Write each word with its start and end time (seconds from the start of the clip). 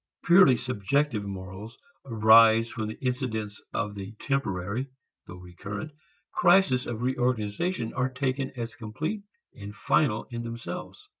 Purely 0.23 0.57
subjective 0.57 1.23
morals 1.25 1.77
arise 2.07 2.75
when 2.75 2.87
the 2.87 2.97
incidents 3.05 3.61
of 3.71 3.93
the 3.93 4.13
temporary 4.13 4.87
(though 5.27 5.35
recurrent) 5.35 5.91
crisis 6.33 6.87
of 6.87 7.03
reorganization 7.03 7.93
are 7.93 8.09
taken 8.09 8.51
as 8.57 8.73
complete 8.75 9.21
and 9.55 9.75
final 9.75 10.23
in 10.31 10.41
themselves. 10.41 11.07